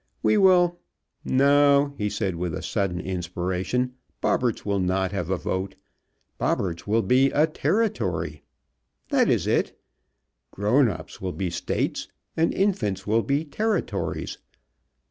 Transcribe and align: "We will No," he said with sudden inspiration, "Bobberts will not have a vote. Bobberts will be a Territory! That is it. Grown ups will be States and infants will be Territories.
"We 0.23 0.35
will 0.35 0.79
No," 1.23 1.93
he 1.95 2.09
said 2.09 2.33
with 2.33 2.65
sudden 2.65 2.99
inspiration, 2.99 3.93
"Bobberts 4.19 4.65
will 4.65 4.79
not 4.79 5.11
have 5.11 5.29
a 5.29 5.37
vote. 5.37 5.75
Bobberts 6.39 6.87
will 6.87 7.03
be 7.03 7.29
a 7.29 7.45
Territory! 7.45 8.41
That 9.09 9.29
is 9.29 9.45
it. 9.45 9.79
Grown 10.49 10.89
ups 10.89 11.21
will 11.21 11.33
be 11.33 11.51
States 11.51 12.07
and 12.35 12.51
infants 12.51 13.05
will 13.05 13.21
be 13.21 13.45
Territories. 13.45 14.39